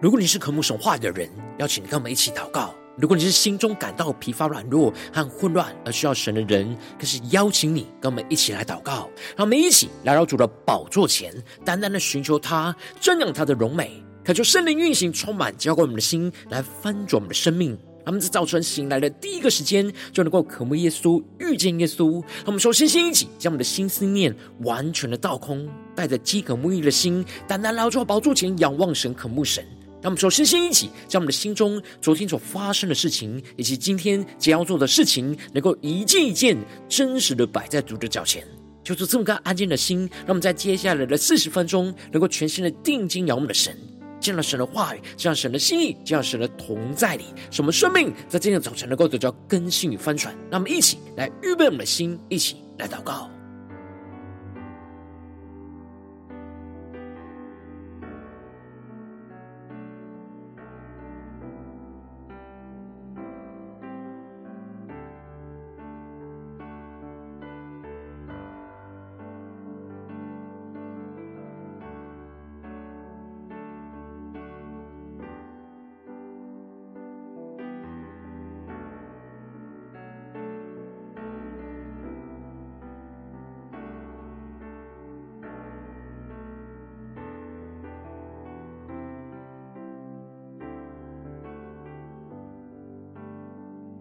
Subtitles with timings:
[0.00, 1.28] 如果你是渴慕神话的人，
[1.58, 9.10] 邀请你跟我们一起祷告；如果你是心中感到疲乏软弱和混乱而需要神的人，更是邀请你跟我们一起来祷告。
[9.36, 11.34] 让我们一起来到主的宝座前，
[11.66, 17.78] 单单的寻求他，瞻仰他的荣美，渴求圣灵运行，充满浇灌我们的心，来翻转我们的生命。
[18.02, 22.12] 让我们在早晨醒来的第一个时间，就能够渴慕耶稣，遇见耶稣。
[22.12, 29.62] 让我们首先先一起将我们的心思念完全的倒空，带着饥渴沐浴的心，单单来到宝座前，仰望神，渴慕神。
[30.02, 36.56] 让我们首先先一起将我们的心中昨天所发生的事情，以及今天将要做的事情，能够一件一件
[36.88, 38.42] 真实的摆在主的脚前，
[38.82, 43.76] 就是这么个安静的心，让我们在接下来的四十分钟，能够全心的定睛仰望我们的神，
[44.18, 50.34] 见到神的话语，见到神的心意，见到神的同在里，使我们生命在今天早晨能够得到更新与翻转。
[50.50, 53.30] 让我们一起来预备我们的心，一起来祷告。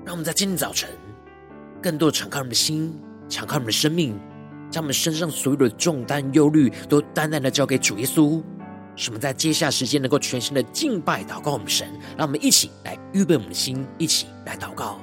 [0.09, 0.89] 让我们在今天早晨，
[1.79, 2.91] 更多的敞开我们的心，
[3.29, 4.19] 敞开我们的生命，
[4.71, 8.41] 将我们身上所有的重担、忧虑，都单单的交给主耶稣。
[8.95, 11.87] 使我们在接下时间能够全心的敬拜、祷告我们神。
[12.17, 14.99] 让我们一起来预备我们的心，一起来祷告。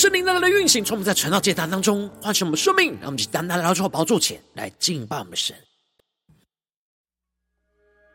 [0.00, 5.54] 圣灵在他的运行，从我们在传道祭坛当中唤醒我们生命，让我们去单单来到宝座前来敬拜我们神。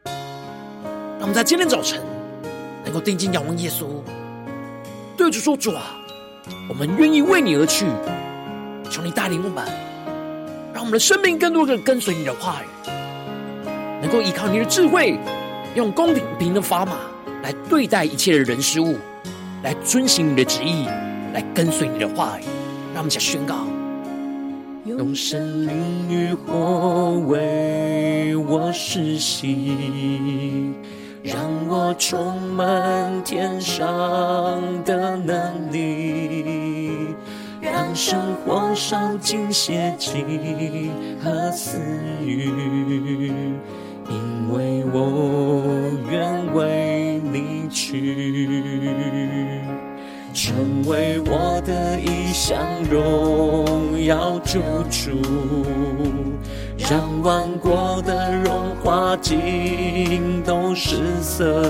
[0.04, 2.02] 让我们在今天早晨
[2.84, 4.02] 能够定睛仰望耶稣，
[5.16, 5.96] 对主说：“主啊，
[6.68, 7.86] 我们愿意为你而去，
[8.90, 9.64] 求你带领我们，
[10.74, 12.90] 让我们的生命更多的跟随你的话语，
[14.02, 15.20] 能够依靠你的智慧，
[15.76, 16.98] 用公平的砝码
[17.44, 18.98] 来对待一切的人事物，
[19.62, 20.88] 来遵行你的旨意。”
[21.36, 22.44] 来跟随你的话语，
[22.94, 23.68] 让我们一起宣告：
[24.86, 29.76] 用神灵与火为我施洗，
[31.22, 31.38] 让
[31.68, 33.84] 我充满天上
[34.86, 37.14] 的能力，
[37.60, 40.90] 让生活烧尽邪气
[41.22, 41.78] 和私
[42.24, 42.46] 欲，
[44.10, 49.60] 因为我愿为你去。
[50.36, 52.60] 成为我的一项
[52.92, 54.60] 荣耀主
[54.92, 55.12] 主，
[56.78, 61.64] 让万国的荣华尽都失色，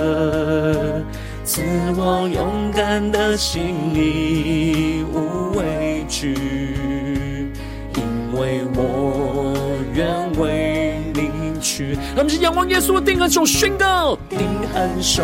[1.44, 1.62] 赐
[1.96, 7.54] 我勇敢的心，义无畏惧，
[7.96, 8.02] 因
[8.34, 9.54] 为我
[9.94, 10.08] 愿
[10.40, 11.30] 为你
[11.62, 11.94] 去。
[12.16, 14.40] 让我们是仰望耶稣的定恒手宣告，定
[14.74, 15.24] 恒手。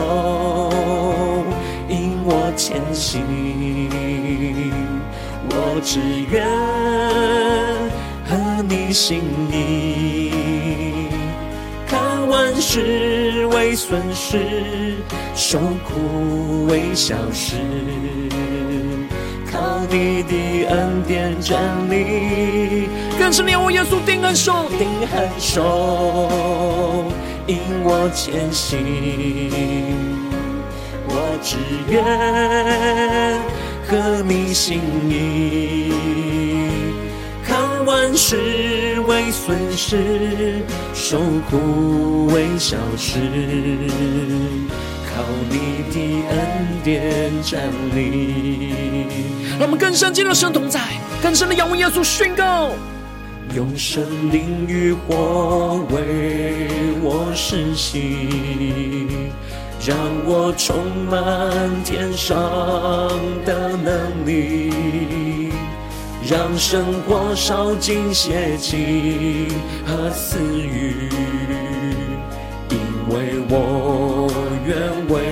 [2.24, 3.22] 我前行，
[5.50, 6.00] 我只
[6.30, 6.46] 愿
[8.28, 9.22] 合你心
[9.52, 10.32] 意，
[11.88, 14.96] 看万事为损失，
[15.36, 17.56] 受苦为小事，
[19.52, 19.60] 靠
[19.90, 21.60] 你的恩典站
[21.90, 22.88] 立，
[23.20, 27.06] 更是你我耶稣定恩手，定恩手，
[27.48, 30.11] 引我前行。
[31.44, 31.58] 只
[31.90, 32.04] 愿
[33.88, 34.80] 合你心
[35.10, 35.92] 意，
[37.44, 40.62] 看万事为损失，
[40.94, 43.20] 受苦为小事，
[45.08, 45.96] 靠你的
[46.30, 46.38] 恩
[46.84, 49.08] 典站立。
[49.60, 50.80] 让我们更深进入神同在，
[51.22, 52.70] 更深的仰望耶稣宣告，
[53.56, 56.70] 用神灵与火为
[57.02, 59.32] 我施洗。
[59.84, 60.76] 让我充
[61.10, 62.38] 满天上
[63.44, 65.50] 的能力，
[66.30, 69.48] 让生活烧尽邪气
[69.84, 71.10] 和私欲，
[72.70, 72.78] 因
[73.10, 74.30] 为我
[74.68, 74.78] 愿
[75.10, 75.31] 为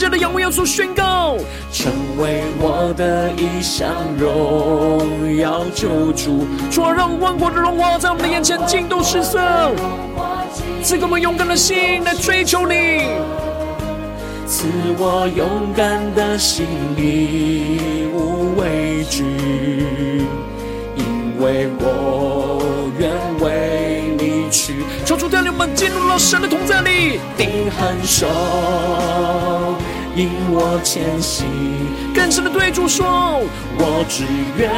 [0.00, 1.36] 去，更加的仰望耶稣宣告，
[1.70, 9.38] 成为我的一项荣耀救主，主啊，让万国的荣华在我们的眼前尽都失色，
[10.82, 13.10] 赐给我们勇敢的心来追求你。
[14.46, 14.66] 赐
[14.98, 16.66] 我勇敢的心，
[16.96, 19.22] 义无畏惧，
[20.96, 22.60] 因为我
[22.98, 24.74] 愿为你去。
[25.04, 28.26] 求主带领我们进入到神的同在里，定恒守，
[30.20, 31.46] 引我前行。
[32.14, 33.40] 更深的对主说，
[33.78, 34.24] 我只
[34.58, 34.68] 愿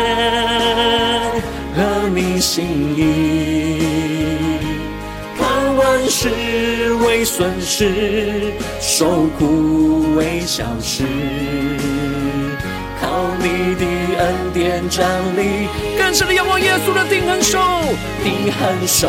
[1.75, 2.65] 合你心
[2.97, 3.01] 意。
[5.37, 6.29] 看万事
[7.05, 11.03] 为损失，受苦为小事，
[13.01, 13.85] 靠你的
[14.19, 15.05] 恩典站
[15.37, 15.67] 立，
[15.99, 17.59] 更深的仰望耶稣的定恒手，
[18.23, 19.09] 定恒守，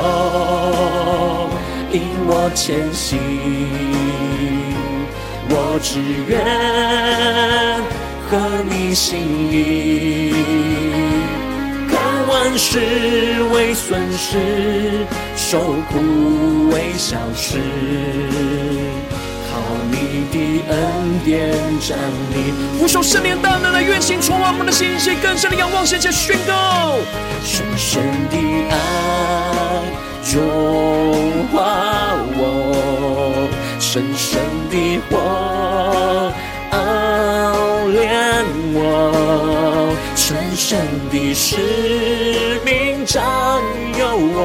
[1.92, 3.20] 引我前行，
[5.56, 6.34] 我只愿
[8.28, 8.32] 合
[8.68, 9.20] 你心
[9.52, 10.34] 意。
[11.88, 11.94] 看
[12.28, 12.80] 万事
[13.54, 15.06] 为损失，
[15.36, 15.60] 受
[15.92, 17.60] 苦为小事，
[19.52, 19.62] 靠
[19.92, 20.36] 你的
[20.70, 22.00] 恩典站
[22.34, 22.36] 立。
[22.80, 26.98] 不受圣灵大能的运行，充满我们的心，写更深的仰望，向前宣告。
[27.46, 28.02] 深深
[28.32, 28.38] 的
[28.72, 28.74] 爱
[30.34, 32.42] 融化我，
[33.94, 34.42] 深深
[34.72, 35.20] 的火
[36.72, 38.44] 熬炼
[38.74, 39.96] 我。
[40.16, 40.80] 深深
[41.12, 43.24] 的使命占
[44.00, 44.42] 有我，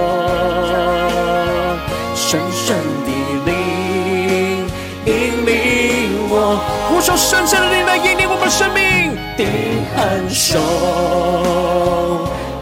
[2.15, 3.11] 深深的
[3.47, 4.69] 灵
[5.07, 5.11] 引
[5.47, 6.61] 领我，
[6.91, 9.49] 呼求深深的灵来引领我们的生命，定
[9.97, 10.59] 恒守，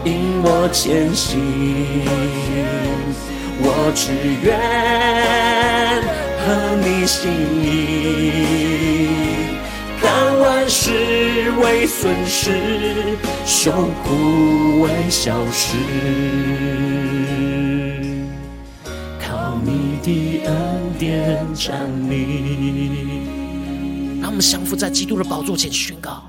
[0.05, 1.37] 引我前行，
[3.59, 5.96] 我只愿
[6.47, 7.29] 合你心
[7.61, 9.09] 意。
[9.99, 13.71] 看万事为损失，受
[14.05, 15.75] 苦为小事，
[19.19, 20.53] 靠你的恩
[20.97, 23.27] 典站立。
[24.21, 26.23] 让我们降服在基督的宝座前宣告，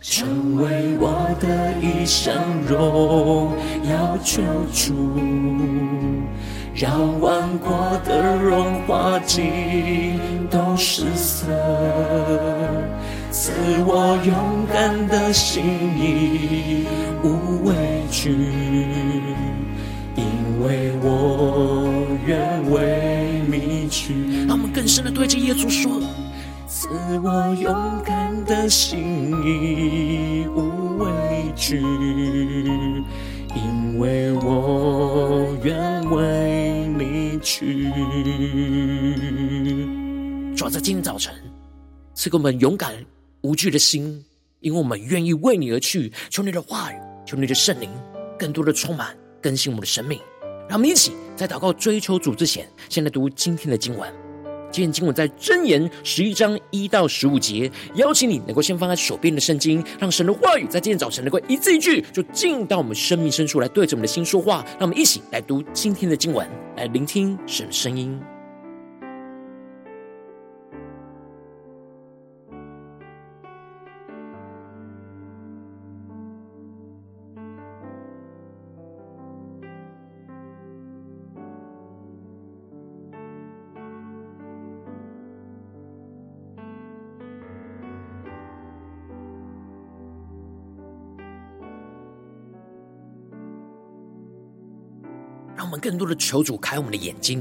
[0.00, 2.34] 成为我的一生
[2.66, 3.52] 荣
[3.90, 4.40] 耀救
[4.72, 5.20] 主。
[6.80, 10.08] 让万国的荣华尽
[10.48, 11.44] 都失色，
[13.32, 13.50] 赐
[13.84, 15.64] 我勇敢的心，
[15.98, 16.86] 意
[17.24, 17.74] 无畏
[18.12, 18.30] 惧，
[20.14, 20.22] 因
[20.62, 21.88] 为我
[22.24, 22.38] 愿
[22.70, 24.46] 为你去。
[24.46, 26.00] 他们更深的对着耶稣说：
[26.68, 26.86] 赐
[27.24, 27.74] 我勇
[28.04, 31.10] 敢的心，义无畏
[31.56, 31.80] 惧，
[33.56, 36.57] 因为我愿为。
[37.48, 37.84] 去，
[40.54, 41.34] 主要在今天早晨
[42.12, 42.94] 赐给我们勇敢
[43.40, 44.22] 无惧的心，
[44.60, 46.12] 因为我们愿意为你而去。
[46.28, 46.96] 求你的话语，
[47.26, 47.88] 求你的圣灵，
[48.38, 50.20] 更多的充满更新我们的生命。
[50.68, 54.27] 让我们一起在祷告追求主之前，先来读今天的经文。
[54.70, 64.64] 今天经文在箴言十一章一到十五节，邀请你能够先放在手边的圣经，让神的话语在今天早晨能够一字一句就进入到我们生命深处来，对着我们的心说话。
[64.78, 66.46] 让我们一起来读今天的经文，
[66.76, 68.18] 来聆听神的声音。
[95.88, 97.40] 更多的求主开我们的眼睛，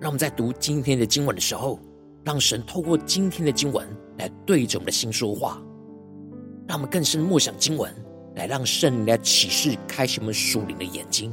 [0.00, 1.78] 让我们在读今天的经文的时候，
[2.24, 3.86] 让神透过今天的经文
[4.18, 5.62] 来对着我们的心说话，
[6.66, 7.94] 让我们更深默想经文，
[8.34, 11.32] 来让圣灵来启示开启我们属灵的眼睛。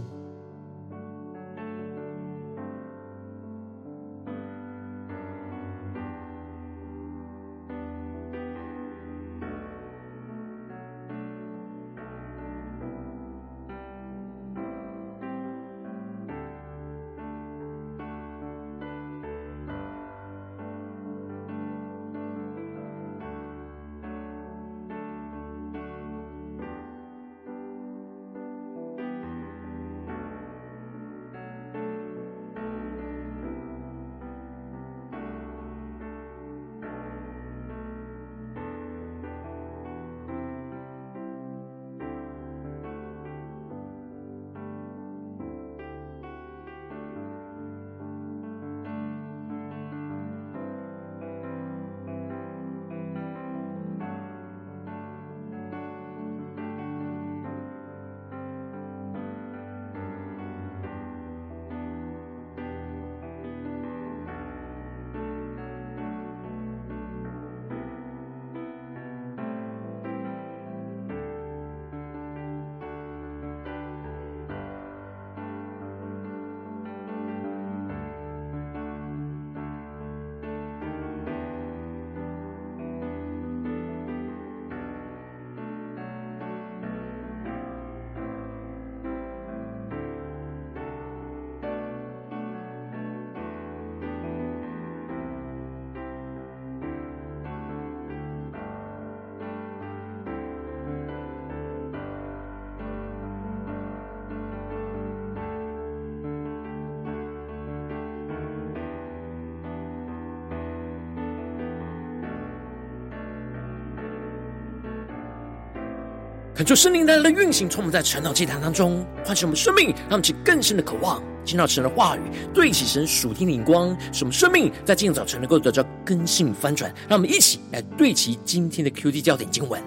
[116.57, 122.21] 恳求圣灵带来的运行，充满在晨祷祭坛当中，唤醒我们生命，让我们起更深的渴望，听到神的话语，
[122.51, 126.91] 对齐神属天的灵光，使我们生命在今天早晨能够得到更新翻转。
[127.07, 129.79] 让我们一起来对齐今天的 QD 焦点经文，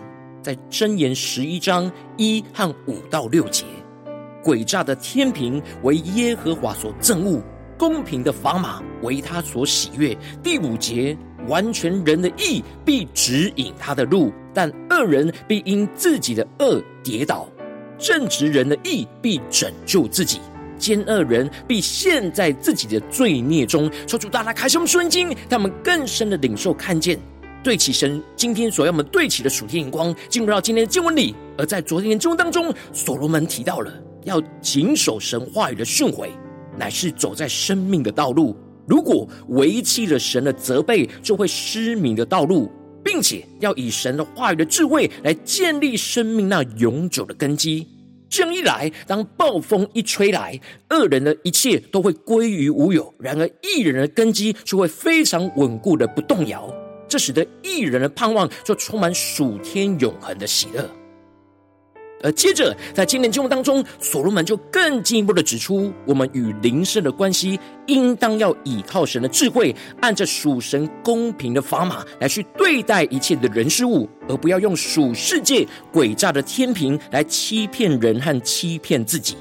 [0.45, 3.65] 在箴言十一章一和五到六节：
[4.41, 7.43] 诡诈的天平为耶和华所憎恶，
[7.77, 10.17] 公平的砝码为他所喜悦。
[10.41, 11.19] 第五节。
[11.49, 17.49] 完全人的意必指引他的路，但恶人必因自己的恶跌倒；
[17.99, 20.41] 正直人的意必拯救自己，
[20.79, 23.91] 奸恶人必陷在自己的罪孽中。
[24.07, 27.19] 求主大大开什么圣经，他们更深的领受看见，
[27.63, 31.35] 对起神今天所要我们对齐的属天眼光，进入到今天的经文里。
[31.59, 33.93] 而在昨天的经文当中，所罗门提到了
[34.25, 36.29] 要谨守神话语的训诲，
[36.79, 38.57] 乃是走在生命的道路。
[38.87, 42.71] 如果违弃了神的责备，就会失明的道路，
[43.05, 47.87] 并且要以神的话语的智慧来建立生命那永久的根基。
[48.29, 50.61] 这样一来，当暴风一吹来，
[50.91, 56.73] 恶人的一切都会归于无有；然而义人的根基就会非常稳固的不动摇。
[57.09, 60.89] 这使得义人的盼望就充满属天永恒的喜乐。
[62.23, 79.37] 而接着，在今年经文当中，所罗门就更进一步的指出，我们与灵圣的关系，应当要倚靠神的智慧，按着属神公平的砝码来去对待一切的人事物，而不要用属世界诡诈的天平来欺骗人和欺骗自己。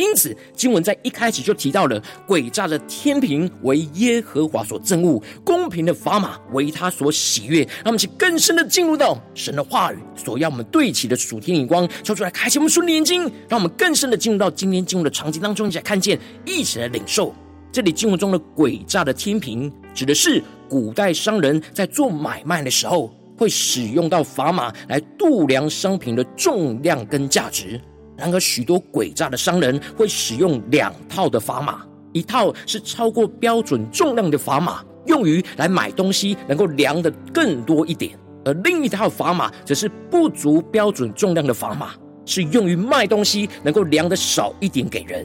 [0.00, 7.62] 因此，经文在一开始就提到了诡诈的天平为耶和华所憎恶，公平的砝码为他所喜悦。
[7.84, 17.34] 让我们去更深的进入到神的话语所要我们对齐的属天眼光，抽出来开启我们属灵眼睛，让我们更深的进入到今天进入的场景当中，一起来看见，一起来领受。
[17.70, 27.78] 这里经文中的诡诈的天平，指的是古代商人在做买卖的时候会使用到砝码来度量商品的重量跟价值。
[28.20, 31.80] 然而，许多诡诈的商人会使用两套的砝码，
[32.12, 38.12] 一套是超过标准重量的砝码，用于来买东西能够量得更多一点；
[38.44, 41.92] 而另一套砝码则是不足标准重量的砝码，
[42.26, 45.24] 是用于卖东西能够量得少一点给人。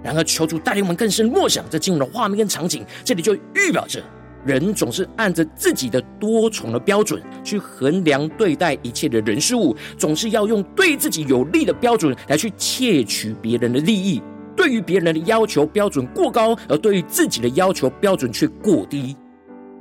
[0.00, 4.00] 然而，求主带领我们更深默想这进入的画面跟场景，这里就预表着。
[4.46, 14.22] 人总是按着自己的多重的标准去衡量对待一切的人事物，总是要用对自己有利的标准来去窃取别人的利益。
[14.56, 19.14] 对于别人的要求标准过高，而对于自己的要求标准却过低。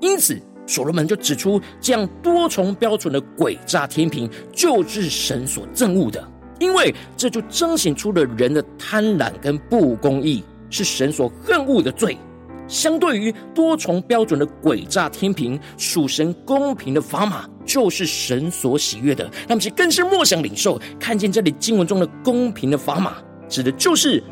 [0.01, 6.21] 因此，所罗门就指出，这样多重标准的诡诈天平，就是神所憎恶的，
[6.59, 12.17] 因为这就彰显出了人的贪婪跟不公义，是神所恨恶的罪。
[12.67, 19.23] 相对于多重标准的诡诈天平，属神公平的砝码就是神所喜悦的。
[19.47, 23.13] 让我们更是默想领受，看见这里经文中的公平的砝码，
[23.47, 24.23] 指的就是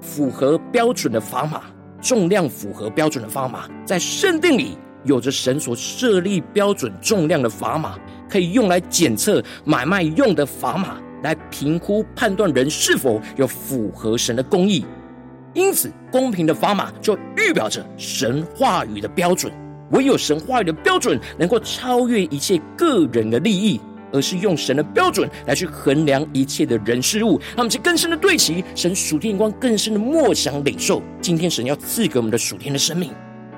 [0.00, 1.62] 符合标准的砝码，
[2.00, 3.68] 重量符合标准的砝码。
[3.84, 7.98] 在圣殿里有着神所设立标准重量的砝码，
[8.28, 14.84] 可以用来检测买卖用的砝码，来评估判断人是否有符合神的公义。
[15.56, 19.50] 因此，公平的砝码就预表着神话语的标准。
[19.92, 23.80] 唯有神话语的标准能够超越一切个人的利益，
[24.12, 27.40] 而是用神的标准来去衡量一切的人事物。
[27.54, 31.02] 让我们去更深的对齐神属天光，更深的默想领受。
[31.22, 33.10] 今天神要赐给我们的属天的生命。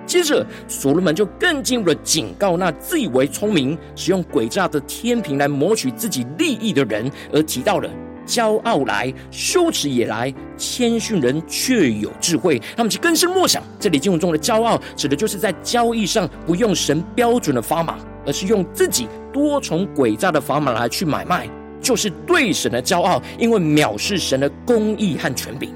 [0.06, 7.90] 接着，所罗门就更进一步的警告那自以为聪明、使用诡诈的天平来谋取自己利益的人，而提到了。
[8.28, 12.60] 骄傲来，羞耻也来；谦逊人却有智慧。
[12.76, 21.48] 他们去更深默想，这里经文中的骄傲，指的就是在交易上不用神标准的砝码，而是用自己多重诡诈的砝码来去买卖，
[21.80, 25.72] 就是对神的骄傲，因为藐视神的公义和权柄，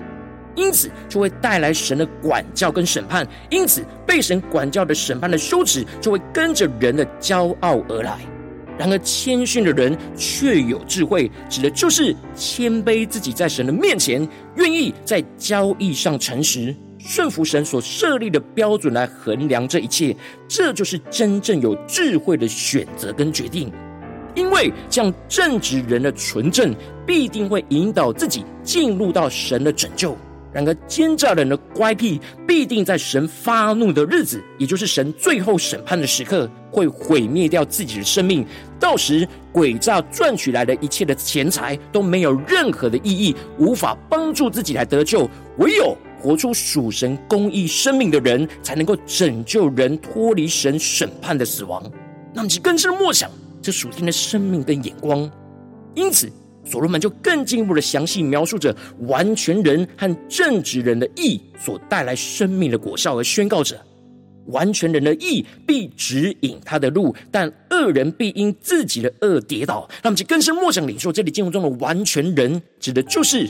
[0.55, 3.27] 因此就会带来神的管教跟审判。
[3.49, 8.19] 因此，被神管教的审判的羞耻，就会跟着人的骄傲而来。
[8.79, 14.27] 然而，谦逊的人却有智慧，指的就是谦卑自己，在神的面前，
[14.57, 20.17] 愿意在交易上诚实，顺服神所设立的标准来衡量这一切。
[20.49, 23.71] 这就是真正有智慧的选择跟决定。
[24.35, 26.75] 因为这样正直人的纯正，
[27.07, 30.17] 必定会引导自己进入到神的拯救。
[30.53, 38.47] 然而，奸诈人的乖僻，必定在神发怒的日子，也就是神最后审判的时刻，会毁灭掉自己的生命。
[38.79, 45.29] 到时，诡诈赚取来的一切的钱财都没有任何的意义，无法帮助自己来得救。
[45.57, 51.83] 唯有活出属神公义生命的人，才能够拯救人脱离神审判的死亡。
[52.35, 53.31] 那么，就更深默想
[53.63, 55.31] 这属天的生命跟眼光。
[55.95, 56.31] 因此，
[56.65, 63.81] 所罗门就更进一步的详细描述着完全人和正直人的义所带来生命的果效，而宣告着。
[64.47, 69.89] 完全人的义必指引他的路，但恶人必因自己的恶跌倒。
[70.03, 73.49] 那么，就更深默想领受这里经文中的完全人，指的就是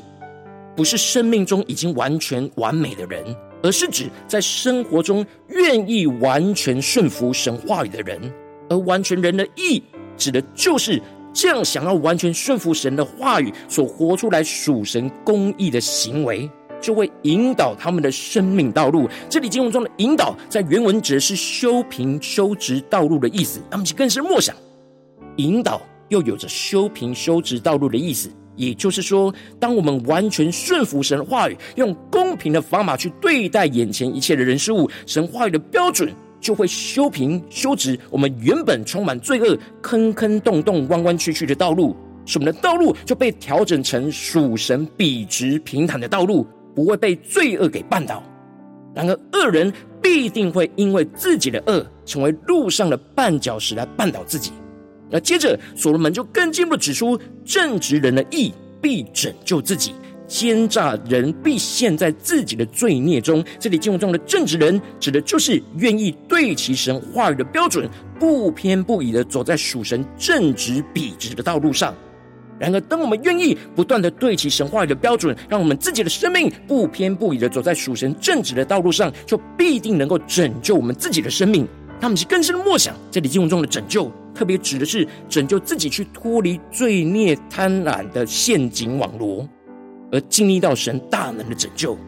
[0.76, 3.24] 不是生命中已经完全完美的人，
[3.62, 8.20] 而是指在生活中愿意完全顺服神话语的人。
[8.68, 9.82] 而完全人的义，
[10.18, 11.00] 指的就是
[11.32, 16.50] 这样想要完全顺服神的话语所活出来属神公义的行为。
[16.80, 19.08] 就会引导他们的生命道路。
[19.30, 23.60] 这里经文中的引导，在原文指的是修平、修直道路的意思。
[23.70, 24.52] 他们就更是默想，
[25.36, 28.28] 引导又有着修平、修直道路的意思。
[28.56, 46.46] 也就是说，当我们完全顺服神的话语，用公平的方法去对待眼前一切的人事物，神话语的标准就会修平、修直我们原本充满罪恶、坑坑洞洞、弯弯曲曲的道路，使我们的道路就被调整成属神笔直平坦的道路。
[46.74, 48.22] 不会被罪恶给绊倒，
[48.94, 54.52] 然而恶人必定会因为自己的恶，成为路上的绊脚石来绊倒自己。
[55.10, 59.92] 那接着，所罗门就更进一步指出，正直人的义必拯救自己，
[60.32, 63.44] 奸诈人必陷在自己的罪孽中。
[63.58, 67.86] 这里经文中的正直人，指的就是愿意对其神话语的标准，
[68.18, 71.94] 不偏不倚的走在属神正直笔直的道路上。
[72.58, 81.68] 然而，当我们愿意不断的对齐神话语的标准，让我们自己的生命不偏不倚的走在属神正直的道路上，就必定能够拯救我们自己的生命。
[82.00, 89.46] 他们是更深的默想，这里经文中的拯救，特别指的是拯救自己去脱离罪孽贪婪的陷阱网罗，
[90.12, 91.98] 而经历到神大能的拯救。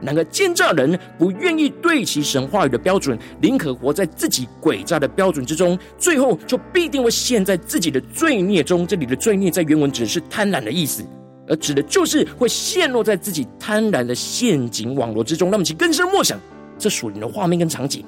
[0.00, 8.84] 然而，奸诈人不愿意对齐神话语的标准，宁可活在自己诡诈的标准之中，最后就必定会陷在自己的罪孽中。
[8.84, 11.04] 这里的罪孽在原文指的是贪婪的意思，
[11.46, 15.52] 而指的就是会陷落在自己贪婪的陷阱网罗之中。
[15.52, 16.36] 那么，请更深默想
[16.76, 18.04] 这属灵的画面跟场景。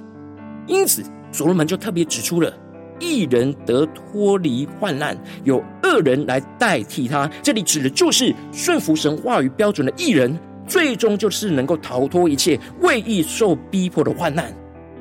[0.66, 2.52] 因此，所罗门就特别指出了
[2.98, 5.62] 一人得脱离患难，有
[5.94, 7.30] 恶人来代替他。
[7.42, 10.36] 这里指的就是顺服神话语标准的义人。
[10.66, 14.50] 最终就是能够逃脱一切为义受逼迫的患难。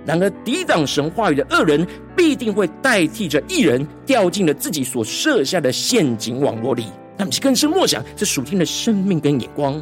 [0.05, 6.87] 然而，抵挡神话语的恶人，必定会代替着义人，掉进了自己所设下的陷阱网络里。
[7.17, 9.81] 那么，更深默想这属天的生命跟眼光。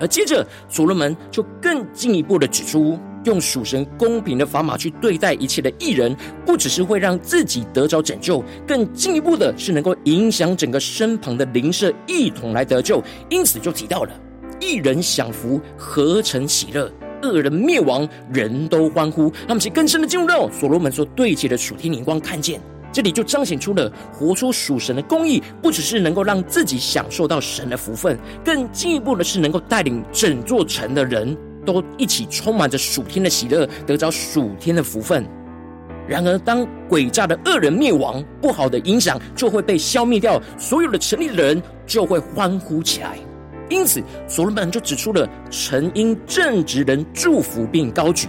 [0.00, 13.02] 而接着，所罗门就更进一步的指出，用属神公平的砝码去对待一切的义人，不只是会让自己得着拯救，更进一步的是能够影响整个身旁的邻舍一同来得救。
[13.28, 14.10] 因此，就提到了。
[14.60, 16.86] 义人享福，何成喜乐；
[17.22, 19.32] 恶人灭亡，人都欢呼。
[19.48, 22.60] 那么，其更深的进入到所罗门所对齐的属天灵光，看见
[22.92, 35.24] 这里就彰显出了活出属神的公义，不只是能够让自己享受到神的福分，更进一步的是能够带领整座城的人都一起充满着属天的喜乐，得着属天的福分。
[36.08, 43.16] 然而，当诡诈的恶人灭亡，不好的影响就会被消灭掉，所有的城里的人就会欢呼起来。
[43.68, 48.26] 因此，所罗门就指出了：曾因正直人祝福并高举，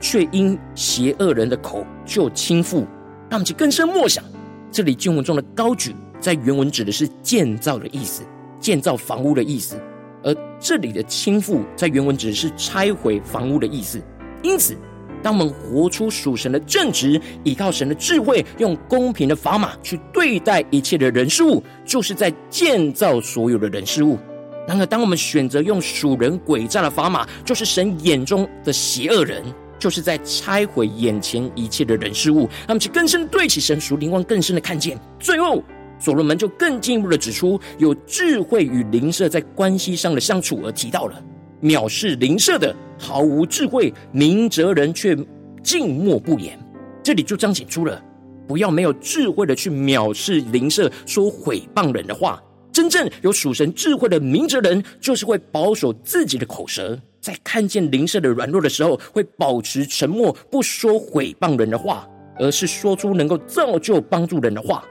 [0.00, 2.84] 却因邪恶人的口就倾覆。
[3.30, 4.24] 那么，就更深默想，
[4.72, 8.22] 这里经文中的高举，在原文指的是建造的意思，
[8.58, 9.76] 建造房屋的意思；
[10.24, 14.02] 而这里的倾覆，在原文指的是拆毁房屋的意思。
[14.42, 14.74] 因此，
[15.22, 24.18] 当我们活出属神的正直，依靠神的智慧，用公平的砝码去对待一切的人事物，就是在建造所有的人事物。
[24.66, 29.42] 然而，当我们选择用属人诡诈的砝码，就是神眼中的邪恶人，
[29.78, 32.48] 就是在拆毁眼前一切的人事物。
[32.66, 34.98] 那么，去更深对齐神属灵光，更深的看见。
[35.20, 35.62] 最后，
[35.98, 41.22] 所罗门就更进一步的指出，有智慧与邻舍在关系上的相处，而提到了
[41.62, 45.16] 藐视邻舍的毫无智慧，明哲人却
[45.62, 46.58] 静默不言。
[47.02, 48.02] 这里就彰显出了，
[48.46, 52.42] 不要没有智慧的去藐视邻舍，说毁谤人的话。
[52.72, 62.04] 真正有属神智慧的明哲人，就是会保守自己的口舌，在看见邻舍的软弱的时候，会保持沉默，不说毁谤人的话，
[62.36, 64.84] 而是说出能够造就帮助人的话。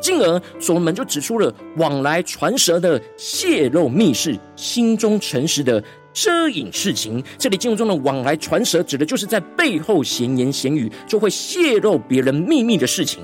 [0.00, 5.82] 进而，所罗门就指出了往来传舌的泄露密事，心中诚实的
[6.12, 7.22] 遮隐事情。
[7.38, 13.22] 这里经文中的往来传舌，指的就是在背后闲言闲语，就会泄露别人秘密的事情。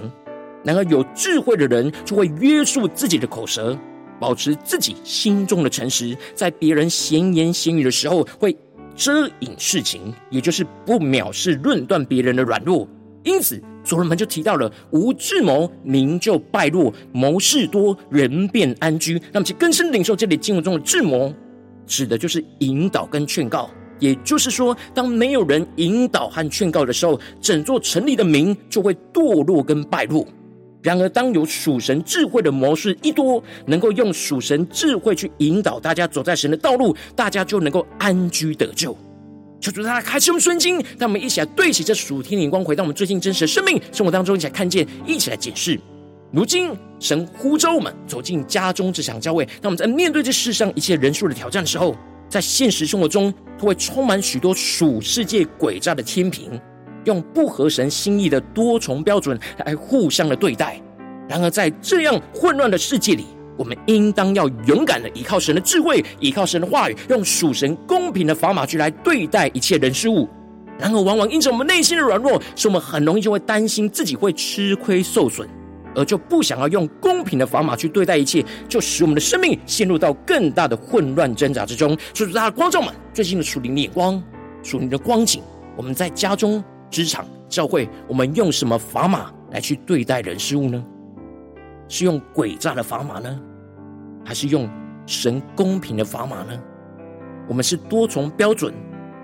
[0.62, 3.77] 然而，有智慧的人就会约束自己的口舌。
[4.19, 8.57] 保持自己心中的诚实，在别人闲言闲语的时候，会
[8.95, 12.89] 遮隐事情，也就是不藐视论断别人的软弱。
[13.25, 19.22] 因此，所罗门就提到了无智谋，民就败落；谋士多，人便安居。
[19.33, 21.33] 那么，其更深领受这里经文中的智谋，
[21.87, 23.70] 指的就是引导跟劝告。
[24.01, 30.27] 也就是说，当没有人引导和劝告的时候，整座城里的民就会堕落跟败落。
[30.83, 38.96] 然而，当有属神智慧的谋士一多，能够用属神智慧去引导大家走在神的道路，大家就能够安居得救。
[39.61, 45.81] 求主大家开启我们圣经，让我们一起来对齐这属天的光，回到我们最近真实的生命生活当中，一起来看见，一起来检视。
[46.33, 51.97] 如今神呼召我们走进家中这场教会，当我们在面对这世上一切人数的挑战的时候，
[52.29, 56.61] 在现实生活中，都会充满许多属世界诡诈的天平，
[57.05, 60.81] 用不合神心意的多重标准来互相的对待。
[61.29, 63.25] 然而，在这样混乱的世界里，
[63.57, 70.29] 我们应当要勇敢的依靠神的智慧，依靠神的话语，用属神公平的砝码去来对待一切人事物。
[70.79, 75.49] 然而，往往因着我们内心的软弱，使我们很容易就会担心自己会吃亏受损，
[75.95, 81.97] 而就不想要用公平的砝码去对待一切，就使我们的生命陷入到更大的混乱挣扎之中。
[82.12, 84.23] 所以，大家观众们，最近的属灵的眼光、
[84.62, 85.42] 属灵的光景，
[85.77, 90.85] 我们在家中、职场、教会，我们用什么砝码来去对待人事物呢？
[91.88, 93.40] 是用诡诈的砝码呢，
[94.25, 94.68] 还是用
[95.07, 96.59] 神公平的砝码呢？
[97.49, 98.75] 我们是多重标准，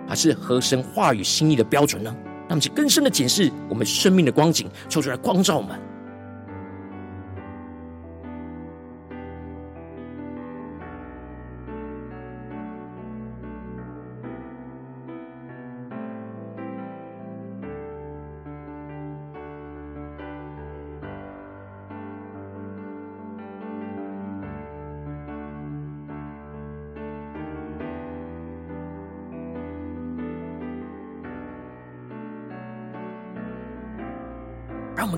[0.07, 2.15] 还是和神话语心意的标准呢？
[2.49, 5.79] 那么，去更深的检视我们生命的光景，抽出来光照我们。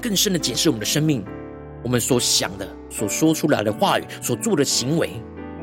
[0.04, 1.24] 更深的检视我们的生命，
[1.82, 5.12] 我们所想的、所说出来的话语、所做的行为，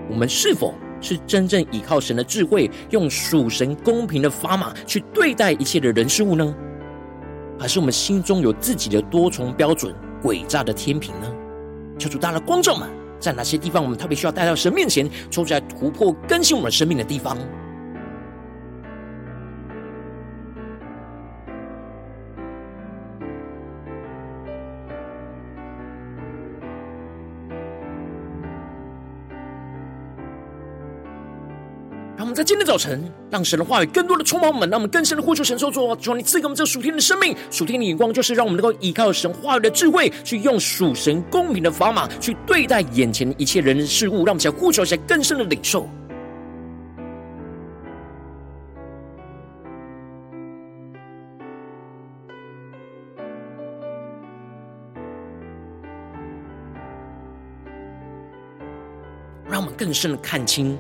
[0.10, 6.56] 我们是否是真正依靠神的智慧，用属神公平的砝码去对待一切的人事物呢？
[7.60, 11.32] 还是我们心中有自己的多重标准、诡诈的天平呢？
[12.00, 17.38] 求主大的光照们，在哪些地方我们特别需要带到神面前，抽出来突破更新我们生命的地方？
[32.34, 45.90] 在今天早晨，让神的话语更多的充满我们，让我们更深的呼求神说：“主，求你赐给我们这属天的生命，属天的眼光，就是让我们能够依靠神话语的智慧，去用属神公平的砝码去对待眼前一切人事物，让我们在呼求，在更深的领受。
[59.50, 60.78] 让我们更深的看清。”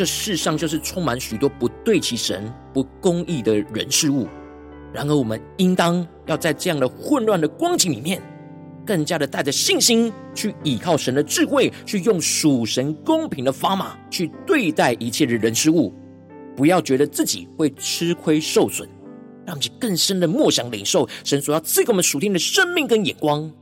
[0.00, 4.26] 这世上就是充满许多不对齐神、不公义的人事物。
[4.94, 8.18] 然而，我们应当要在这样的混乱的光景里面，
[8.86, 15.92] 更加的带着信心去倚靠神的智慧，去用属神公平的砝码去对待一切的人事物。
[16.56, 18.88] 不要觉得自己会吃亏受损，
[19.44, 23.52] 让我们更深的默想领受神所要赐给我们属天的生命跟眼光。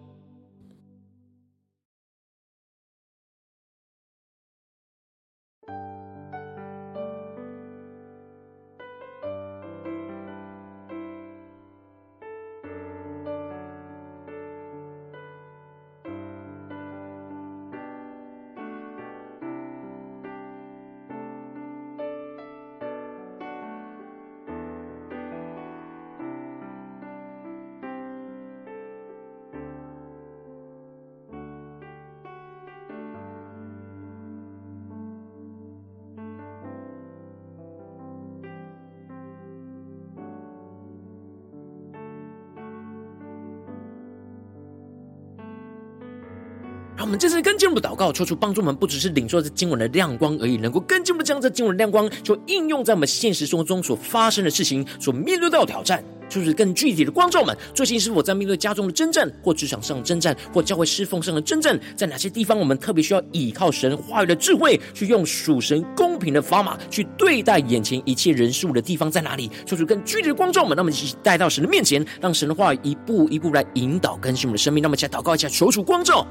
[46.99, 57.57] 让我们这次更进一步祷告，求主帮助我们，不只是领受这经文的亮光而已，能够更进一步将这经文的亮光，就应用在我们现实生活中所发生的事情，所面对到的挑战，就是更具体的光照们。
[57.73, 69.49] 最近是否在面对家中的征战，或职场上的征战，或教会侍奉上的征战，在哪些地方我们特别需要倚靠神话语的智慧，去用属神公平的砝码去对待眼前一切人事物的地方在哪里？
[69.65, 74.83] 求主更具体的光照们，那么一起带到神的面前，让神的话语一步一步来引导更新我们的生命。
[74.83, 76.27] 那么，一起来祷告一下，求主光照。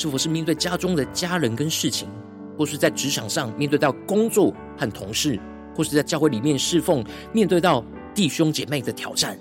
[0.00, 2.08] 是否是面对家中的家人跟事情，
[2.56, 5.38] 或是在职场上面对到工作和同事，
[5.76, 7.84] 或是在教会里面侍奉，面对到
[8.14, 9.38] 弟兄姐妹的挑战，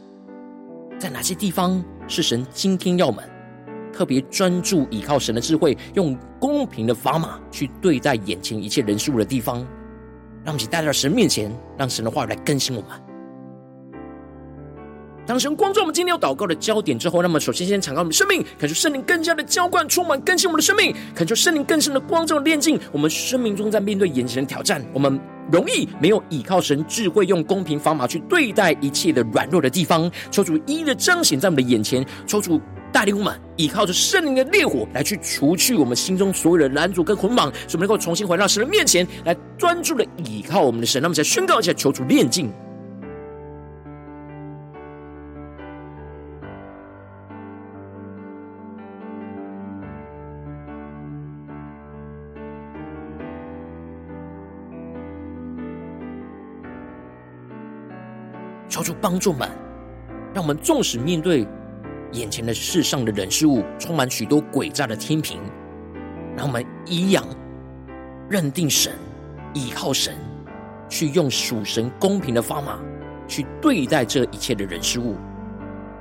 [0.99, 3.23] 在哪些地方是神今天要我们
[3.93, 9.59] 特别专注依靠神的智慧，用公平的砝码去对待眼前一切人事物的地方，
[10.43, 13.08] 让我们一起带到神面前，让神的话语来更新我们。
[15.29, 32.59] 当神光照我们今天要祷告的焦点之后，那么首先先敞开我们的生命，恳求圣灵更加的浇灌、充满、更新我们的生命，恳求圣灵更深的光照、炼净我们生命中在面对眼前的挑战，我们容易没有依靠神智慧，用公平方法去对待一切的软弱的地方，求主一一的彰显在我们的眼前，求主
[32.91, 40.99] 带领我们依靠着圣灵的烈火来去除去我们心中所有的拦阻跟捆绑，使我们能够重新回到神的面前来专注的依靠我们的神。
[40.99, 42.51] 那么，在宣告一下，求主炼净。
[59.01, 59.49] 帮助们，
[60.33, 61.47] 让我们纵使面对
[62.11, 65.39] 眼前的世上的人事物，充满许多诡诈的天平，
[66.35, 67.23] 让我们一样
[68.29, 68.93] 认定神，
[69.53, 70.15] 依靠神，
[70.89, 72.79] 去用属神公平的方法
[73.27, 75.15] 去对待这一切的人事物，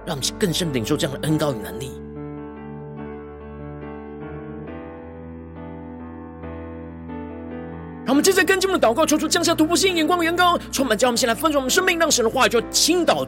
[0.06, 1.92] 让我们更深领受这样的恩高与能力。
[8.08, 13.22] 让我们接着跟进我们的祷告，求主降下突破性眼光的员工，充满叫我们先来分盛我们生命，让神的话语就倾倒、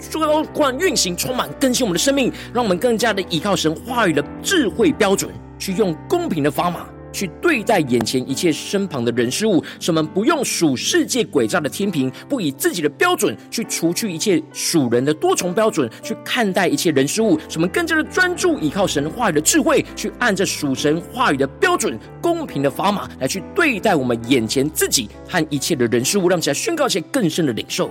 [0.00, 6.88] 浇灌、运行，充满更新我们的生命，让我们更加的依靠神话语的智慧标准，去用公平的方法。
[7.16, 17.38] 去对待眼前一切身旁的人事物，使我们不用属世界诡诈的天平，不以自己的标准去除去一切属人的多重标准，去看待一切人事物。
[17.48, 27.90] 使我们更加的专注依靠神话语的智慧，去按着属神话语的标准、公平的砝码来去对待我们眼前自己和一切的人事物，让起来宣告一些更深的领受。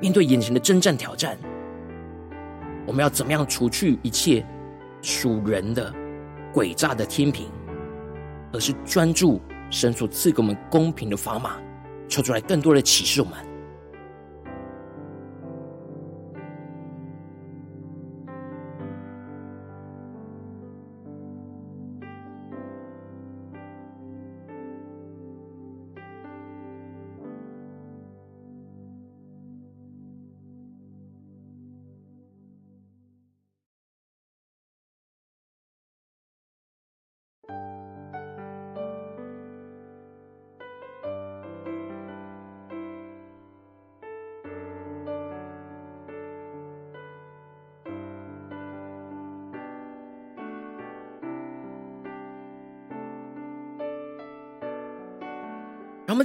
[0.00, 1.36] 面对眼前的征战挑战，
[2.86, 4.46] 我们要怎么样除去一切
[5.02, 5.92] 属人的？
[6.56, 7.46] 诡诈的天平，
[8.50, 9.38] 而是专注
[9.70, 11.58] 神所赐给我们公平的砝码，
[12.08, 13.36] 抽出来更多的启示我们。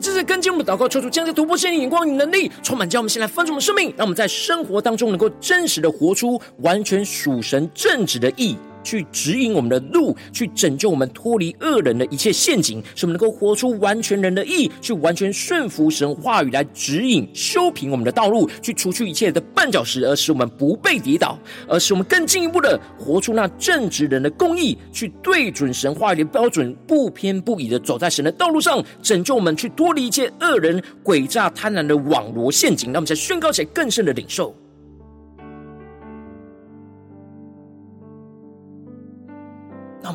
[0.02, 8.58] 们继续跟进我们祷告，求主将这突破性的眼光与能力充满，将我们先来分出我们生命，让我们在生活当中能够真实的活出完全属神正直的意义。
[8.84, 32.92] 去指引我们的路，去拯救我们脱离恶人的一切陷阱，使我们能够活出完全人的义，去完全顺服神话语来指引、修平我们的道路，去除去一切的绊脚石，而使我们不被跌倒，而使我们更进一步的活出那正直人的公义，去对准神话语的标准，不偏不倚的走在神的道路上，拯救我们去脱离一切恶人诡诈贪婪的网罗陷阱。
[32.92, 34.54] 让我们再宣告起来更深的领受。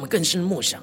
[0.07, 0.81] 更深默想，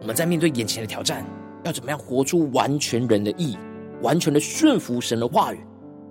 [0.00, 1.24] 我们在面对眼前的挑战，
[1.64, 3.58] 要怎么样活出完全人的义，
[4.02, 5.58] 完全的顺服神的话语，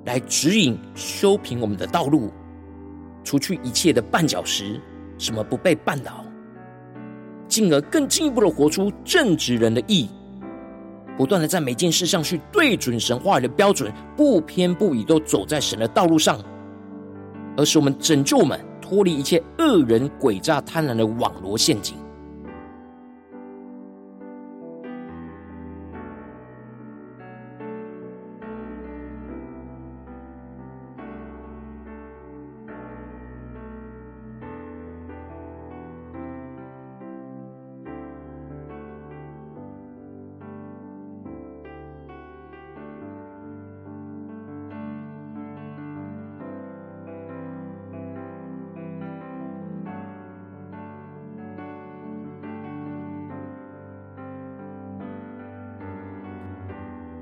[0.06, 2.30] 来指引、修平我们的道路，
[3.24, 4.80] 除去一切的绊脚石，
[5.18, 6.26] 什么不被绊倒，
[7.48, 10.10] 进而更进一步的活出正直人的义，
[11.18, 16.40] 不断的在每件事上去对准神话语的标准，不偏不倚，都走在神的道路上，
[17.58, 18.60] 而是我们拯救们。
[18.82, 21.96] 脱离一切恶人诡诈贪婪的网罗陷阱。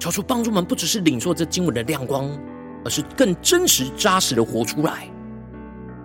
[0.10, 2.30] 求主帮助我们，不只是领受这经文的亮光，
[2.86, 5.08] 而是更真实扎实的活出来。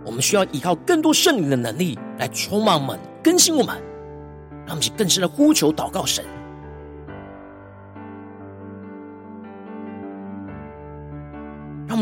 [0.04, 3.76] 我们需要依靠更多圣灵的能力来充满我们，更新我们，
[4.66, 6.24] 让我们去更深的呼求祷告神。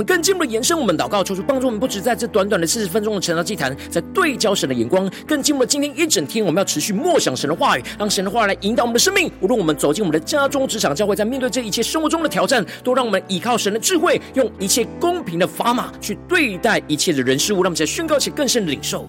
[0.00, 9.30] 们更进一步的延伸我们祷告，求主帮助我们，不只在这短短的四十分钟的晨祷祭坛，在对焦神的眼光，更进一步的今天一整天，我们要持续默想神的话语，让神的话语来引导我们的生命。
[9.40, 17.56] 无论我们走进我们的家中、职场、教会，在面对这一切生活中的挑战，都让我们依靠神的智慧，用一切公平的砝码去对待一切的人事物。
[17.56, 19.06] 让我们在宣告且更深的领受。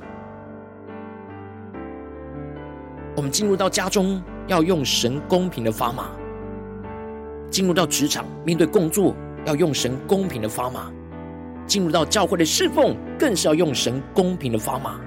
[3.15, 6.06] 我们进入到家中，要用神公平的砝码；
[7.49, 9.15] 进入到职场，面对工作。
[9.45, 10.91] 要用神公平的砝码，
[11.65, 14.99] 进入到教会的侍奉，更是要用神公平的砝码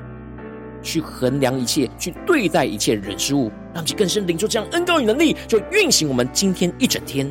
[0.83, 7.29] 去衡量一切，去对待一切人事物，让其更深领受这样恩高与能力，就运行我们今天一整天。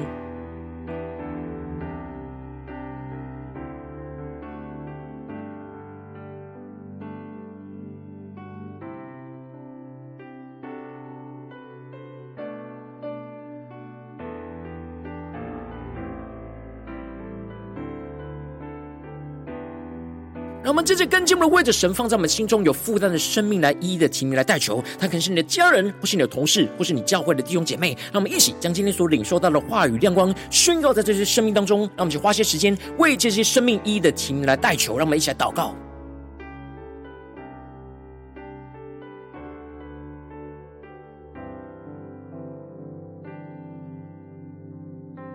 [20.73, 24.83] 我们接着跟进我们，为着神放在我们心中有负担的生命来一一的提名来代求。
[24.97, 27.95] 他可能是你的家人，或是你的同事，或是你教会的弟兄姐妹。
[28.11, 31.81] 让我们一起将今天所领受到的话语亮光宣告在这些生命当中。
[31.81, 34.97] 让我们去花些时间为这些生命一一的提名来代求。
[34.97, 35.75] 让我们一起来祷告。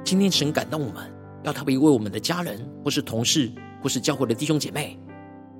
[0.03, 1.09] 今天神感动我们，
[1.45, 3.49] 要特别为我们的家人，或是同事，
[3.81, 4.99] 或是教会的弟兄姐妹。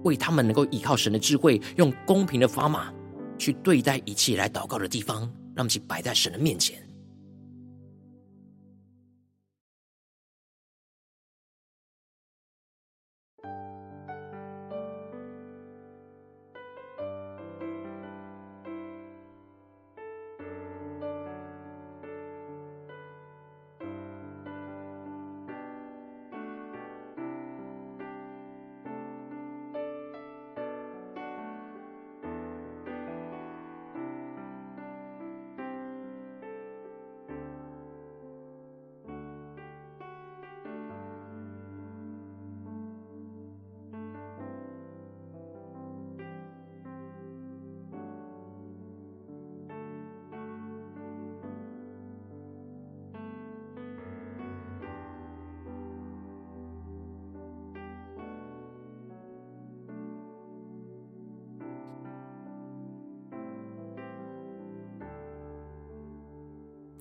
[0.03, 2.93] 为他们能够依靠神的智慧，用公平的砝码
[3.39, 6.88] 去对待一切来祷告的地方，让其摆在神的面前。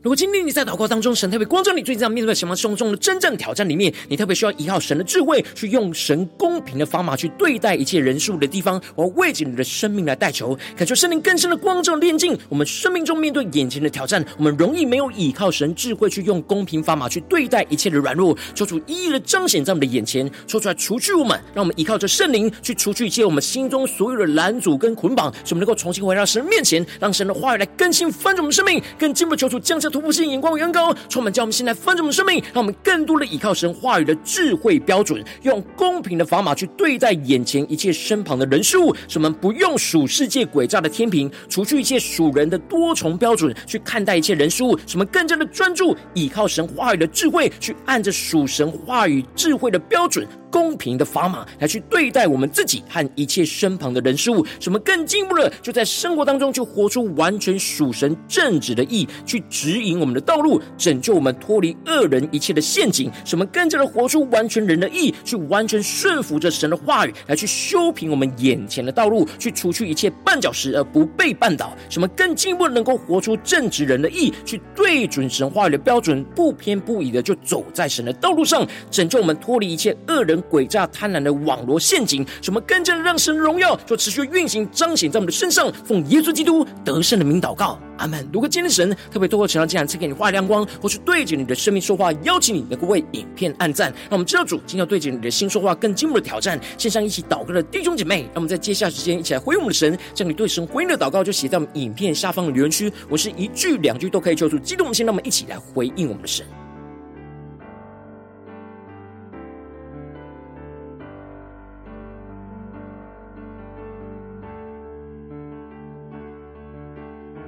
[0.03, 26.45] 如果今天你在祷告当中，神特别光照你，最近在面对什么生活中的真正挑战里面，你特别需要依靠神的智慧，去用神公平的砝码去对待一切人数的地方，我要为着你的生命来代求，恳求圣灵更深的光照炼净我们生命中面对眼前的挑战，我们容易没有依靠神智慧去用公平砝码去对待一切的软弱，求主一一的彰显在我们的眼前，说出来除去我们，让我们依靠着圣灵去除去一切我们心中所有的拦阻跟捆绑，使我们能够重新回到神。
[26.45, 50.27] 面前，让神的话语来更新翻转我们生命，更进一步求主降下突破性眼光与恩膏，充满叫我们现在翻转的生命，让我们更多的依靠神话语的智慧标准，用公平的砝码去对待眼前一切身旁的人事物，使我们不用属世界诡诈的天平，除去一切属人的多重标准去看待一切人事物，使我们更加的专注依靠神话语的智慧，去按着属神话语智慧的标准。
[50.51, 80.36] 公平的砝码来去对待我们自己和一切身旁的人事物，什么更进步了就在生活当中就活出完全属神正直的义，去指引我们的道路，拯救我们脱离恶人一切的陷阱，什么更加的活出完全人的义，去完全顺服着神的话语，来去修平我们眼前的道路，去除去一切绊脚石而不被绊倒，什么更进步能够活出正直人的义，去对准神话语的标准，不偏不倚的就走在神的道路上，拯救我们脱离一切恶人。
[80.43, 83.37] 诡诈贪婪的网罗陷阱，什么更加的让神。
[83.37, 85.71] 荣耀就持续运行彰显在我们的身上。
[85.85, 88.27] 奉耶稣基督得胜的名祷告，阿门。
[88.33, 88.95] 如果今天神。
[89.11, 96.59] 特别透过晨祷祭坛赐给你画亮光，或是对着你的生命说话，邀请你能够为影片按赞，让我们知道主今天要对着你的心说话，更进一步的挑战。
[96.77, 102.91] 线上一起祷告的弟兄姐妹，让我们在接下时间一起来回应我们的神，将你对神回应的祷告就写在我们影片下方的留言区。
[103.09, 106.45] 我是一句两句都可以求主激动我们心，让我们一起来回应我们的神。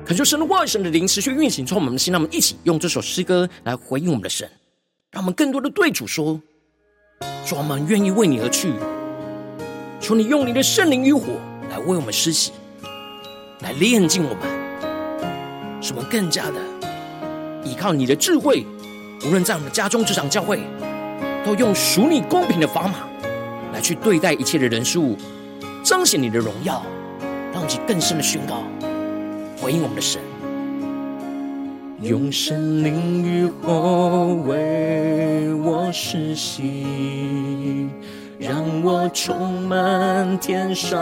[0.09, 4.49] 恳求神的话语、神的灵持续运行，从我们的心，让我们一起用这首诗歌来回应我们的神，
[5.11, 6.41] 让我们更多的对主说：
[7.45, 8.73] 主，我们愿意为你而去，
[10.01, 11.25] 求你用你的圣灵与火
[11.69, 12.51] 来为我们施洗，
[13.59, 16.55] 来炼净我们，使我们更加的
[17.63, 18.65] 依靠你的智慧，
[19.27, 20.59] 无论在我们家中、职场、教会，
[21.45, 23.07] 都用属你公平的砝码
[23.73, 25.15] 来去对待一切的人事物，
[25.83, 26.83] 彰显你的荣耀，
[27.53, 28.63] 让其更深的宣告，
[29.61, 30.21] 回应我们的神。
[32.01, 37.89] 用神灵与火为我施洗，
[38.39, 40.97] 让我充满天上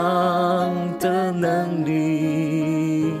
[0.98, 3.12] 的能力，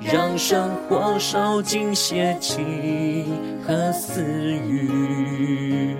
[0.00, 3.24] 让生活烧尽邪气
[3.66, 5.96] 和私欲，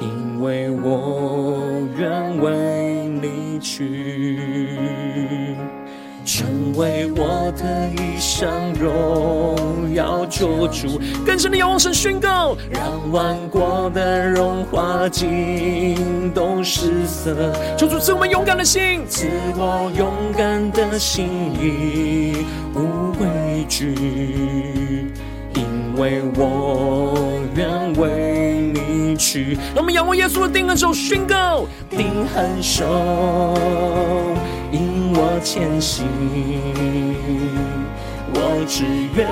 [0.00, 4.40] 因为我愿为你去。
[6.24, 17.52] 成为我的一生荣耀救主，更深的仰望神宣告，让万国的荣华尽都失色。
[17.76, 21.28] 求主赐我们勇敢的心，赐我勇敢的心，
[22.74, 23.94] 无畏惧，
[25.54, 29.58] 因为我愿为你去。
[29.74, 32.84] 让我们仰望耶稣的钉痕手宣告，钉痕手。
[34.74, 36.04] 引我前行，
[38.34, 39.24] 我只愿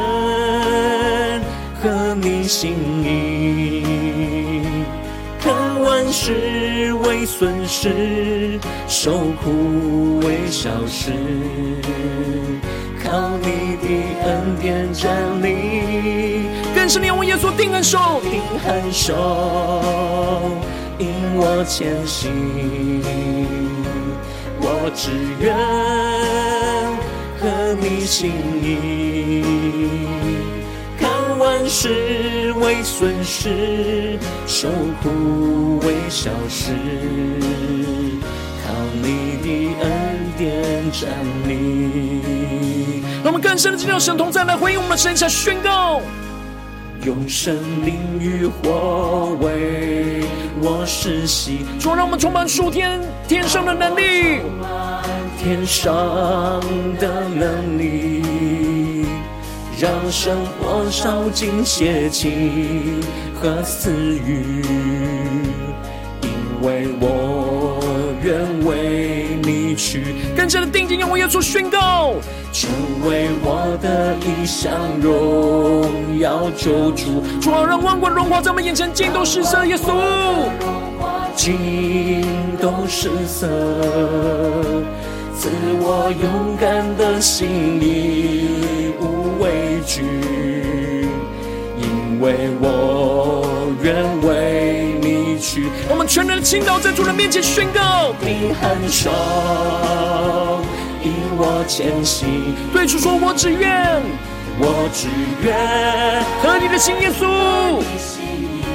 [1.82, 3.82] 合你心意，
[5.40, 11.11] 看万事为损失，受苦为小事，
[13.03, 13.88] 靠你的
[14.24, 16.47] 恩典站立。
[16.72, 19.12] 更是你用耶稣定恩手，钉痕手，
[21.01, 22.30] 引我前行。
[24.74, 25.54] 我只愿
[27.38, 29.42] 合你心意，
[30.98, 34.68] 看万事为损失，受
[35.02, 36.72] 苦为小事，
[38.64, 39.46] 靠你的
[39.82, 39.86] 恩
[40.38, 41.08] 典站
[41.46, 43.02] 立。
[43.22, 46.00] 让我们更深的进入神同在，来回应我们的神，下宣告。
[47.04, 50.24] 用圣灵与火为
[50.60, 53.00] 我施洗，主让我们充满属天
[53.33, 54.43] 天上的能力，
[55.39, 55.91] 天上
[57.01, 59.07] 的能力，
[59.80, 63.01] 让生活烧尽邪气
[63.35, 64.62] 和私欲，
[66.20, 66.28] 因
[66.61, 67.83] 为我
[68.22, 70.14] 愿为你去。
[70.37, 72.12] 更加的定睛，用我要做宣告。
[72.53, 72.68] 成
[73.09, 79.91] 为我的一项荣耀救主，主啊，让万国荣华在我们眼前尽都失色，耶稣，
[81.35, 82.22] 尽
[82.61, 83.49] 都失色，
[85.37, 85.49] 赐
[85.80, 90.03] 我勇敢的心里无畏惧，
[91.78, 95.68] 因为我愿为你去。
[95.89, 99.11] 我们全人的倾倒在主人面前宣告，你很熟。
[101.03, 104.01] 引我前行，对主说：“我只愿，
[104.61, 105.09] 我只
[105.43, 107.83] 愿和你的心，耶稣。”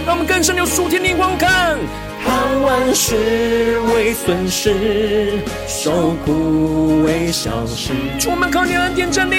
[0.05, 1.77] 让我们更深有属天的光看，
[2.23, 7.93] 看万事为损失，受苦为小事。
[8.19, 9.35] 主，我们靠你恩典站立，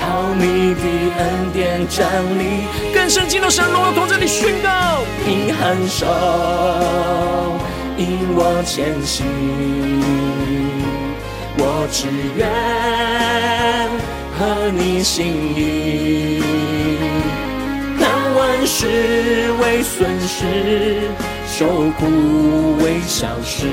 [0.00, 0.82] 靠你的
[1.18, 2.06] 恩典站
[2.38, 2.64] 立，
[2.94, 6.06] 更深进到神荣耀同在里宣告，你很熟，
[7.98, 9.26] 引我前行。
[11.62, 12.06] 我只
[12.36, 12.48] 愿
[14.38, 16.42] 合你心意，
[17.98, 21.10] 看万事为损失，
[21.60, 23.66] 受苦为小事，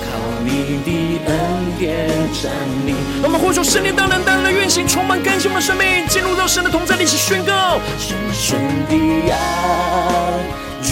[0.00, 0.08] 靠
[0.42, 0.90] 你的
[1.26, 1.34] 恩
[1.78, 2.50] 典站
[2.86, 2.94] 立。
[3.22, 8.94] 我们呼求圣灵大能大能的运行，充满更新我们的生命，进入到神的同在里，是宣告深深的
[9.30, 10.40] 爱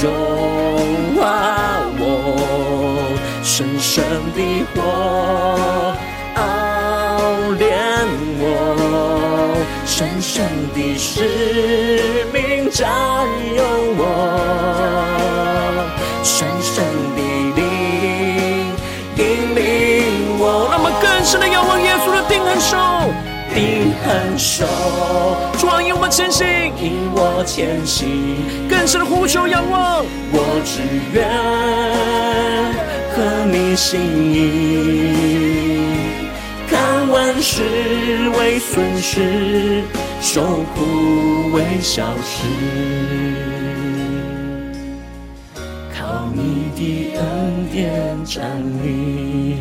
[0.02, 3.16] 融化我。
[3.42, 4.04] 深深
[4.34, 5.96] 的火
[9.96, 10.44] 我，深深
[10.74, 12.86] 的使命占
[13.54, 13.64] 有
[13.96, 14.04] 我，
[16.22, 16.84] 深深
[17.16, 17.20] 的
[17.56, 17.64] 灵
[19.16, 19.24] 引
[19.56, 20.68] 领我。
[20.70, 22.76] 让我们更深的仰望耶稣的钉痕手，
[23.54, 24.66] 钉痕手，
[25.58, 26.46] 主啊引我们前行，
[26.78, 28.36] 引我前行，
[28.68, 30.82] 更深的呼求仰望，我只
[31.14, 31.26] 愿。
[33.16, 33.98] 和你心
[34.30, 36.05] 意，
[37.12, 37.62] 万事
[38.38, 39.82] 为损失，
[40.20, 40.42] 受
[40.74, 42.46] 苦为小事，
[45.94, 49.56] 靠你的恩典站立。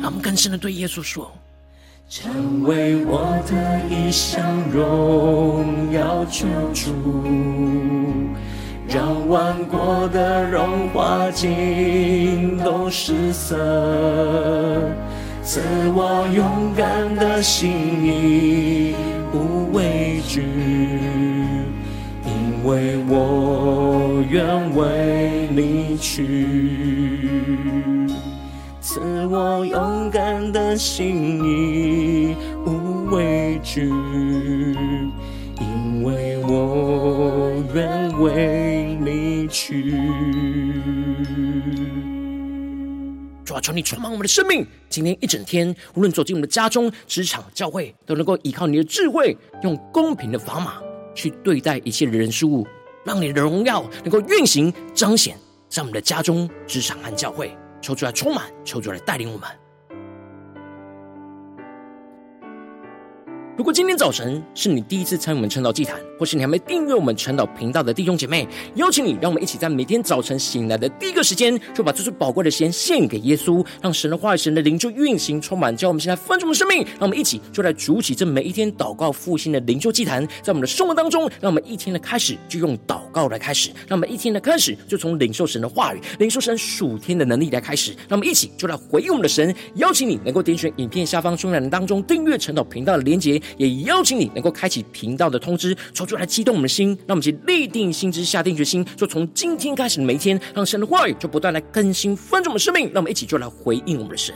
[0.00, 1.32] 让我们更深的对耶稣说：
[2.10, 6.92] 成为我的一项荣耀救主。
[8.88, 13.56] 让万国的荣华尽都失色，
[15.42, 15.60] 赐
[15.94, 17.70] 我勇敢的心，
[18.04, 18.94] 意
[19.32, 20.42] 无畏惧，
[22.24, 26.46] 因为我愿为你去。
[28.80, 33.90] 赐我勇敢的心，意无畏惧，
[35.58, 38.63] 因为我愿为
[39.54, 39.94] 去。
[43.44, 50.80] 主啊，求你充满我们的生命，今天一整天，无论走进我们的家中、职场、教会，都能够依靠你的智慧，用公平的砝码
[51.14, 52.66] 去对待一切的人事物，
[53.04, 55.36] 让你的荣耀能够运行彰显
[55.68, 57.56] 在我们的家中、职场和教会。
[57.80, 59.48] 求主来充满，求主来带领我们。
[63.56, 68.46] 如果今天早晨是你第一次参与我们晨祷祭坛，或是你还没订阅我们陈祷频道的弟兄姐妹，
[68.76, 76.84] 邀请你，让我们一起在每天早晨醒来的第一个时间，就把这最宝贵的时间献给耶稣，让神的话语、神的灵就运行充满，叫我们现在分盛的生命。
[76.84, 87.92] 让我们一起就来主起这每一天祷告复兴的灵修祭坛，在我们的生活当中，让我们一天的开始就用祷告来开始，让我们一天的开始就从领受神的话语、领受神属天的能力来开始。
[88.08, 93.40] 让我们一起就来回应我们的神，邀请你能够点选影片下方说明栏当中订阅陈祷频道的连结。
[93.56, 104.34] 也邀请你能够开启频道的通知，从就来激动我们的心，让我们去立定心志，下定决心，说从今天开始的每一天，让神的话语就不断来更新翻转我们生命，让我们一起就来回应我们的神。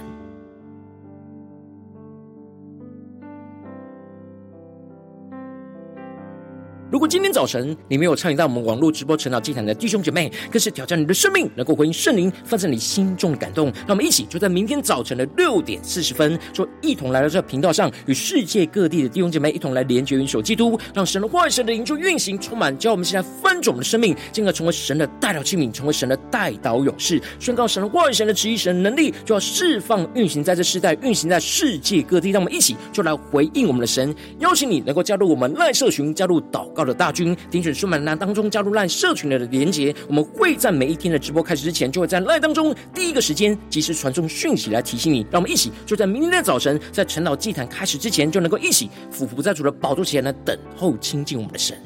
[7.09, 13.73] 今天早晨你没有参与到我们网络直播晨祷祭坛的弟兄姐妹，更是挑战你的生命，能够回应圣灵放在你心中的感动。
[13.87, 32.29] 让我们一起就在明天早晨的六点四十分，说一同来到这频道上，与世界各地的弟兄姐妹一同来连接、云手基督，让神的话语、神的灵就运行充满，教我们现在翻转我们的生命，进而成为神的代祷器皿，成为神的代祷勇士，宣告神的话语、神的旨意、神的能力，就要释放运行在这世代，运行在世界各地。
[32.33, 45.21] 让我们一起就来回应我们的神，邀请你能够加入我们赖社群，加入祷告的大军，点选书满栏当中加入赖社群的连结，我们会在每一天的直播开始之前，就会在 LINE 当中第一个时间及时传送讯息来提醒你。
[45.31, 51.79] 让我们一起就在明天的早晨，在陈老祭坛开始之前，就能够一起俯伏在主的宝座前来等候亲近我们的神。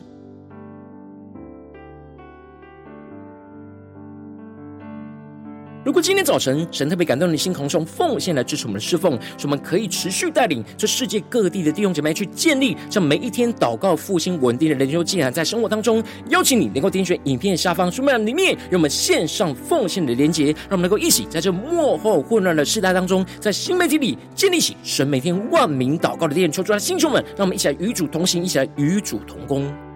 [5.85, 29.91] 如果今天早晨神特别感动你的心，同时用奉献来支持我们的侍奉，使我们可以持续带领这世界各地的弟兄姐妹去建立这每一天祷告复兴稳定的灵修祭坛，在生活当中，邀请你能够点选影片下方说明栏里面有我们线上奉献的连结，让我们能够一起在这末后混乱的时代当中，在新媒体里建立起神每天万名祷告的殿，求主的星球们，让我们一起来与主同行，一起来与主同工。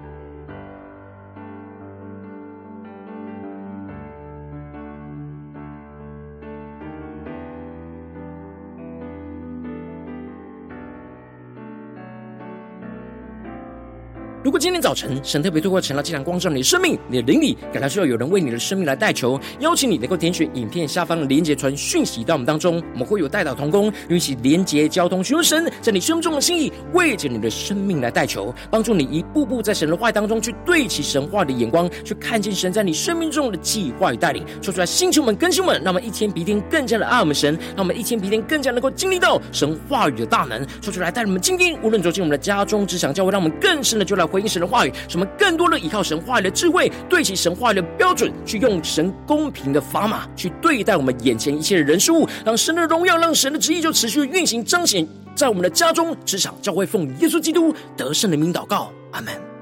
[14.58, 34.42] 今天早晨神特别透过晨祷祭坛光照你的生命，你的灵里感到需要有人为你的生命来代求，邀请你能够点选影片下方的连结传讯息到我们当中，我们会有代祷同工，一起连结交通，寻求神在你生命中的心意，为着你的生命来代求，帮助你一步步在神的话语当中去对齐神话的眼光，去看见神在你生命中的计划与带领。
[34.62, 40.66] 说出来，星球们、更新们，让我们一天比一天更加的爱我们神，让我们一天比一天更加能够经历到神话语的大能。
[40.80, 59.55] 说出来，带你们今天无论走进我们的家中、职场、教会，让我们更深的就来回应神的话语，什么更多的依靠神话语的智慧，对其神话语的标准，去用神公平的砝码去对待我们眼前一切的人事物，让神的荣耀，让神的旨意就持续运行彰显在我们的家中、职场、教会，奉耶稣基督得胜的名祷告，阿门。